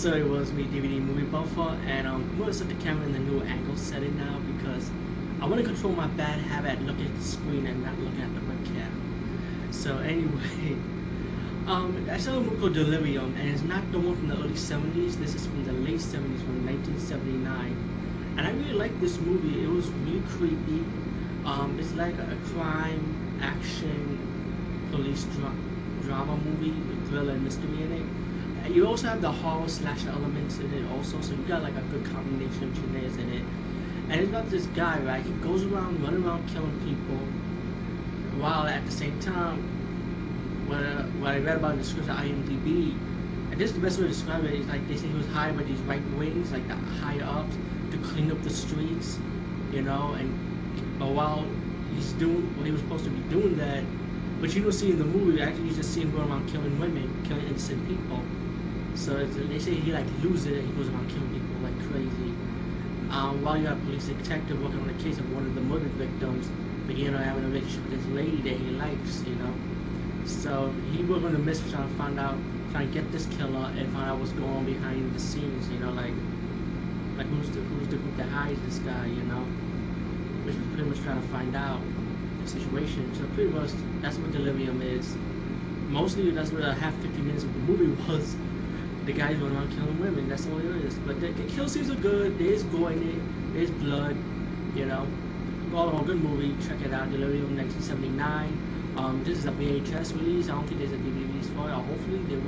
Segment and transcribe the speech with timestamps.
[0.00, 3.12] so it was me DVD movie buffer, and um, I'm gonna set the camera in
[3.12, 4.90] the new angle setting now because
[5.42, 8.32] I want to control my bad habit looking at the screen and not looking at
[8.34, 8.88] the webcam.
[9.70, 10.78] So anyway,
[11.66, 14.56] um, I saw a movie called Delirium, and it's not the one from the early
[14.56, 15.18] 70s.
[15.18, 17.76] This is from the late 70s, from 1979.
[18.38, 19.62] And I really liked this movie.
[19.62, 20.82] It was really creepy.
[21.44, 23.04] Um, it's like a, a crime,
[23.42, 24.18] action,
[24.90, 25.52] police dra-
[26.04, 28.06] drama movie with thriller and mystery in it.
[28.72, 31.80] You also have the horror slash elements in it also, so you got like a
[31.90, 33.42] good combination of genres in it.
[34.08, 35.24] And it's about this guy, right?
[35.24, 37.18] He goes around, running around killing people,
[38.40, 39.58] while at the same time,
[40.68, 42.92] what, uh, what I read about in the script at IMDb,
[43.50, 45.26] and this is the best way to describe it, is like they say he was
[45.26, 47.56] hired by these right wings, like the higher ups,
[47.90, 49.18] to clean up the streets,
[49.72, 50.30] you know, and
[51.00, 51.44] but while
[51.92, 53.82] he's doing what he was supposed to be doing that,
[54.40, 56.78] but you don't see in the movie, actually you just see him going around killing
[56.78, 58.22] women, killing innocent people.
[59.00, 62.36] So they say he like loses it he goes around killing people like crazy.
[63.08, 65.62] Um, while you have a police detective working on the case of one of the
[65.62, 66.46] murder victims,
[66.86, 69.54] beginning having a relationship with this lady that he likes, you know.
[70.26, 72.36] So he worked on the mystery trying to find out,
[72.72, 75.78] trying to get this killer and find out what's going on behind the scenes, you
[75.80, 76.12] know, like
[77.16, 79.48] like who's the who's the group that hires this guy, you know,
[80.44, 81.80] which is pretty much trying to find out
[82.44, 83.08] the situation.
[83.16, 83.70] So pretty much
[84.04, 85.16] that's what Delirium is.
[85.88, 88.36] Mostly that's what a half 50 minutes of the movie was.
[89.10, 90.28] The guys going around killing women.
[90.28, 90.94] That's all it is.
[90.98, 92.38] But the, the kill scenes are good.
[92.38, 93.54] There's gore in it.
[93.54, 94.16] There's blood.
[94.76, 95.04] You know,
[95.74, 96.54] all in good movie.
[96.64, 97.10] Check it out.
[97.10, 98.94] Delirium 1979.
[98.96, 100.48] Um, this is a VHS release.
[100.48, 101.72] I don't think there's a DVD release for it.
[101.72, 102.46] Hopefully there will.